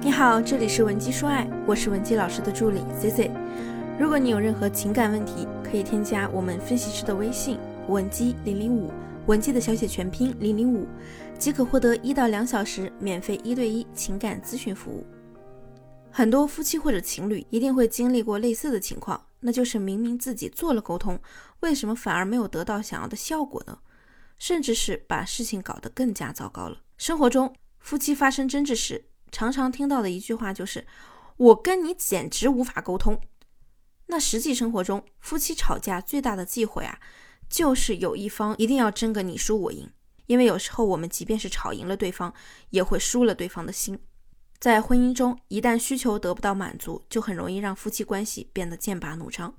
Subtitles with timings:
[0.00, 3.30] 你好，这里是文姬说爱，我是文姬老师的助理 C C。
[3.98, 7.58] 如果你有任何情感问题，可以添加我们分析师的微信
[7.88, 8.92] 文姬零零五，
[9.26, 10.86] 文姬的小写全拼零零五，
[11.36, 15.04] 即可获得一到两小时免费一对一情感咨询服务。
[16.12, 21.18] 很多夫妻或者情侣一定会经历过类似的情况，那就是明明自己做了沟通，
[21.60, 23.76] 为什么反而没有得到想要的效果呢？
[24.38, 26.78] 甚至是把事情搞得更加糟糕了。
[26.96, 30.86] 生活中，夫妻发生争执时，常常听到的一句话就是
[31.36, 33.20] “我跟你简直无法沟通”。
[34.06, 36.98] 那实际生活中，夫妻吵架最大的忌讳啊，
[37.48, 39.90] 就是有一方一定要争个你输我赢。
[40.26, 42.34] 因为有时候我们即便是吵赢了对方，
[42.70, 43.98] 也会输了对方的心。
[44.58, 49.54] 在婚姻中，一旦需求得不到满足，就很容易让夫妻关系变得剑拔弩张。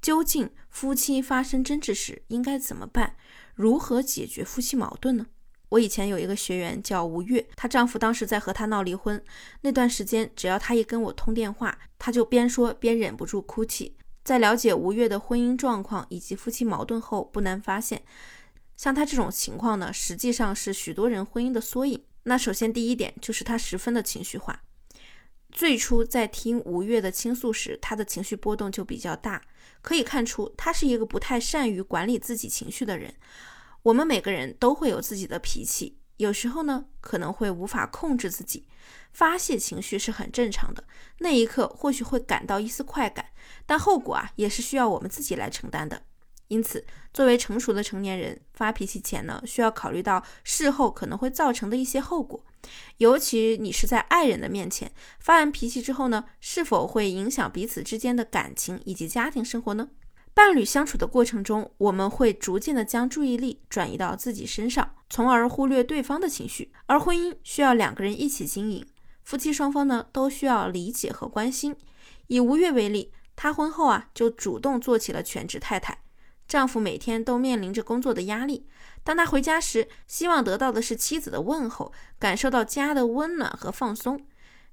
[0.00, 3.16] 究竟夫妻发生争执时应该怎么办？
[3.54, 5.26] 如何解决夫妻矛盾呢？
[5.70, 9.22] 我以前有一个学员叫吴月，她丈夫当时在和她闹离婚
[9.62, 13.96] 那段时间，只要她一跟我通电话，她就边说边忍不住哭泣。
[14.22, 18.02] 在了解吴月的婚姻状况以及夫妻矛盾后，不难发现，
[18.76, 22.04] 像她这种情况呢，实际上是许多人婚姻的缩影。
[22.24, 24.62] 那首先第一点就是她十分的情绪化。
[25.52, 29.40] 最初在听吴越的倾诉时，她的情绪波动就比较大，
[29.82, 33.14] 可以看出她是一个不太善于管理自己情绪的人。
[33.82, 38.66] 我们每个人都会有自己的脾气，有时候呢可能会无法控制自己，
[39.12, 40.84] 发泄情绪是很正常的。
[41.18, 43.26] 那一刻或许会感到一丝快感，
[43.64, 46.02] 但后果啊也是需要我们自己来承担的。
[46.48, 52.44] 因此，作为成熟的成年人，发脾气前呢需要考虑到事后可能会造成的一些后果，
[52.96, 59.90] 尤其你是在爱人的面前发完脾气之后呢，是否会影响彼此之间的感情以及家庭生活呢？
[60.32, 66.72] 伴侣相处的过程中，我们会逐渐的将注意力转移到自己身上，从而忽略对方的情绪。
[66.86, 68.86] 而婚姻需要两个人一起经营，
[69.22, 71.76] 夫妻双方呢都需要理解和关心。
[72.28, 75.98] 以吴越为例，她婚后啊就主动做起了全职太太，
[76.46, 78.66] 丈夫每天都面临着工作的压力，
[79.04, 84.24] 当他回家时，希望得到的是妻子的问候，感受到家的温暖和放松。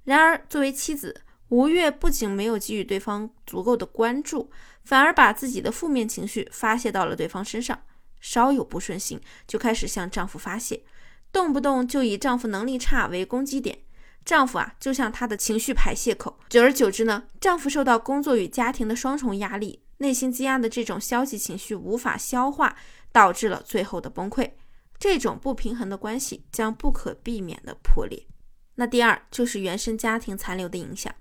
[0.04, 4.50] 然而，作为妻子，吴越不仅没有给予对方足够的关注，
[4.84, 7.80] 反而把自己的负面情绪发泄到了对方身上。
[8.20, 10.82] 稍有不顺心，就开始向丈夫发泄，
[11.30, 13.78] 动不动就以丈夫能力差为攻击点。
[14.24, 16.38] 丈夫啊，就像她的情绪排泄口。
[16.50, 22.76] 久而久之呢，丈夫受到工作与家庭的双重压力，内心积压的这种消极情绪无法消化，
[23.10, 24.50] 导致了最后的崩溃。
[24.98, 28.26] 这种不平衡的关系将不可避免的破裂。
[28.74, 31.14] 那第二就是原生家庭残留的影响。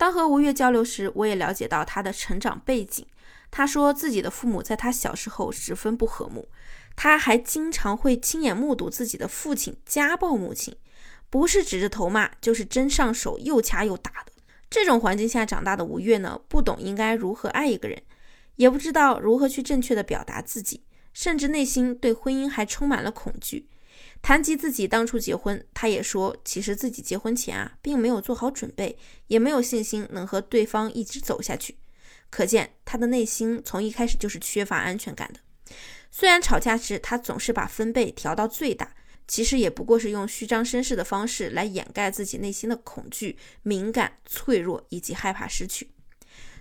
[0.00, 3.06] 当和吴越交流时，我也了解到他的成长背景。
[3.50, 6.48] 他说自己的父母在他小时候十分不和睦，
[6.96, 10.74] 他还经常会亲眼目睹自己的父亲家暴母亲，
[11.28, 14.32] 不是指着头骂，就是真上手又掐又打的。
[14.70, 18.00] 这种环境下长大的吴越呢，不懂应该如何爱一个人，
[18.56, 23.68] 也不知道如何去正确的表达自己，甚至内心对婚姻还充满了恐惧。
[24.22, 28.98] 谈及自己当初结婚，他也说，其实自己结婚前啊，并没有做好准备，
[29.28, 31.78] 也没有信心能和对方一直走下去。
[32.28, 35.40] 可见他的内心从一开始就是缺乏安全感的。
[36.10, 38.94] 虽然吵架时他总是把分贝调到最大，
[39.26, 45.90] 其实也不过是用虚张声势的方式来掩盖自己内心的恐惧、敏感、脆弱以及害怕失去。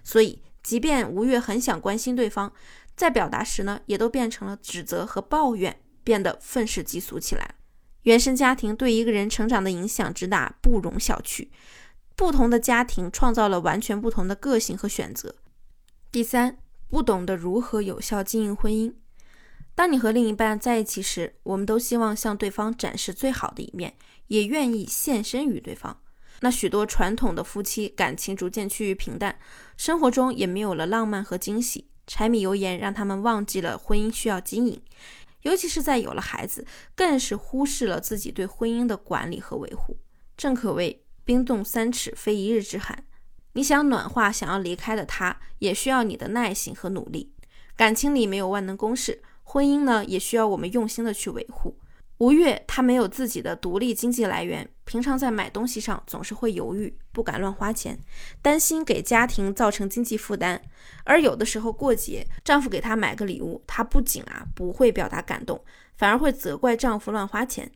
[0.04, 2.54] 所以，即便吴越很想关心对方，
[2.96, 5.82] 在表达时呢，也都变成了指责和抱怨。
[6.10, 7.54] 变得愤世嫉俗起来。
[8.02, 11.50] 原生家庭对一个人成长的影响之大，不容小觑。
[12.16, 15.36] 不同的家庭创造了完全不同的个性和选择。
[16.12, 18.92] 第三，不懂得如何有效经营婚姻。
[19.76, 23.94] 当你和另一半在一起时，我们都希望向对方展示最好的一面，
[24.30, 26.02] 也愿意献身于对方。
[26.40, 29.38] 那许多传统的夫妻感情逐渐趋于平淡，
[29.78, 34.82] 生活中也没有了浪漫和惊喜，柴米油盐让他们忘记了婚姻需要经营。
[35.44, 39.98] 尤其是在有了孩子，更是忽视了自己对婚姻的管理和维护。
[40.36, 43.06] 正可谓冰冻三尺，非一日之寒。
[43.54, 47.34] 你想暖化想要离开的他，也需要你的耐心和努力。
[47.76, 51.78] 感情里没有万能公式，婚姻呢，也需要我们用心的去维护。
[52.20, 57.98] 吴越他没有自己的独立经济来源，平常在买东西上总是会犹豫，不敢乱花钱，
[58.42, 60.62] 担心给家庭造成经济负担。
[61.06, 65.64] 而有的时候过节，丈夫给她买个礼物，她不仅啊不会表达感动，
[65.96, 67.72] 反而会责怪丈夫乱花钱。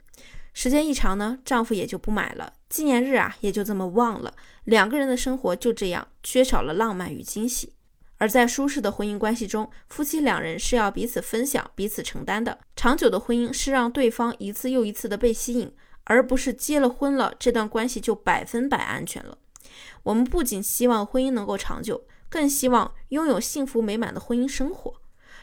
[0.54, 4.34] 时间一长呢，丈夫也就不买了，纪念日啊也就这么忘了，
[4.66, 7.74] 两个人的生活就这样缺少了浪漫与惊喜。
[8.18, 12.57] 而在舒适的婚姻关系中，夫妻两人是要彼此分享、彼此承担的。
[12.75, 15.74] 长久的婚姻是让对方一次又一次的被吸引，
[16.06, 19.38] 而不是结了婚了这段关系就百分百安全了。
[20.04, 24.94] 我们不仅希望婚姻能够长久，更希望拥有幸福美满的婚姻生活。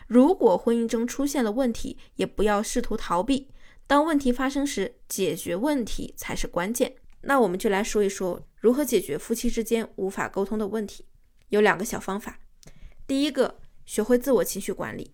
[0.06, 3.49] 如果婚姻中出现了问题，也不要试图逃避。
[3.87, 6.96] 当问题发生时，解决问题才是关键。
[7.22, 11.05] 那我们就来说一说如何解决夫妻之间无法沟通的问题。
[11.50, 12.40] 有两个小方法。
[13.11, 15.11] 第一个，学会自我情绪管理。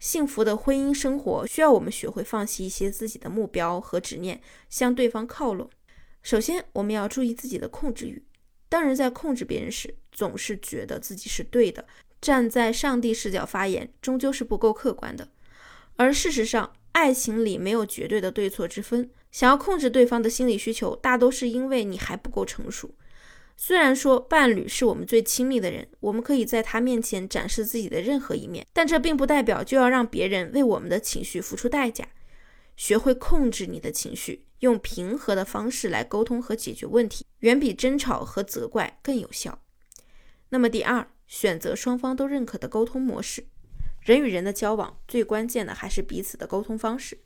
[0.00, 5.70] 幸福的婚姻生活需要我们学会放弃一些自己的目标和执念，向对方靠拢。
[6.24, 8.20] 首先，我们要注意自己的控制欲。
[8.68, 11.86] 当人在控制别人时，总是觉得自己是对的，
[12.20, 15.28] 站在上帝视角发言，终究是不够客观的。
[15.94, 19.08] 而事实上，爱情里没有绝对的对错之分。
[19.30, 22.92] 想要控制对方的心理需求，大都是因为你还不够成熟。
[23.62, 32.08] 虽然说伴侣是我们最亲密的人，我们可以在他面前展示自己的任何一面，但这并不代表就要让别人为我们的情绪付出代价。
[32.74, 39.60] 学会控制你的情绪，用平和的方式来沟通和解决问题，远比争吵和责怪更有效。
[40.48, 43.44] 那么第二，选择双方都认可的沟通模式。
[44.00, 47.18] 人与人的交往，最关键的还是彼此的沟通方式。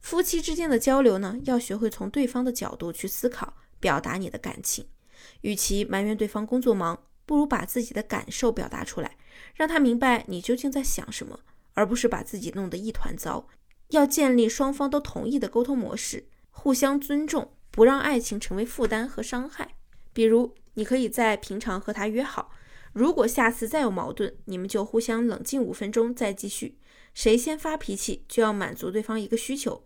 [0.00, 4.86] 夫妻之间的交流呢，要学会从对方的角度去思考，表达你的感情。
[5.42, 9.16] 与其埋怨对方工作忙，不如把自己的感受表达出来，
[9.54, 11.40] 让他明白你究竟在想什么，
[11.74, 13.48] 而不是把自己弄得一团糟。
[13.90, 19.76] 要建立双方都同意的沟通模式，互相尊重，不让爱情成为负担和伤害。
[20.12, 22.50] 比如，你可以在平常和他约好，
[22.92, 26.78] 如果下次再有矛盾，你们就互相冷静五分钟再继续。
[27.14, 29.84] 谁先发脾气，就要满足对方一个需求，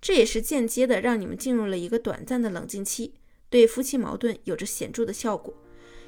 [0.00, 3.14] 这也是间接的让你们进入了一个短暂的冷静期。
[3.52, 5.52] 对夫妻矛盾有着显著的效果，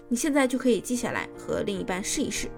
[0.08, 2.48] 你现在就可以记下来和另一半试一试。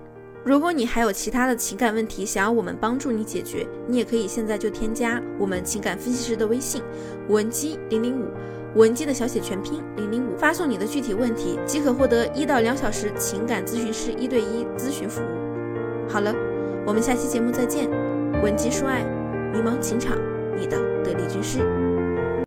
[0.44, 6.80] 如果你还有其他的情感问题想要我们帮助你解决，你也可以现在就添加我们情感分析师的微信
[7.28, 8.28] 文姬零零五，
[8.76, 16.08] 文姬的小写全拼零零五，发送你的具体问题即可获得一到两小时情感咨询师一对一咨询服务。
[16.08, 16.32] 好了，
[16.86, 17.90] 我们下期节目再见。
[18.40, 19.02] 文姬说爱，
[19.52, 20.16] 迷茫情场，
[20.56, 21.85] 你的得力军师。